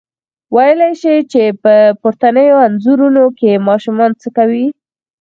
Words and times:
ویلای 0.55 0.93
شئ 1.01 1.17
چې 1.31 1.43
په 1.63 1.73
پورتنیو 2.01 2.63
انځورونو 2.67 3.23
کې 3.39 3.63
ماشومان 3.67 4.11
څه 4.21 4.27
کوي؟ 4.37 4.65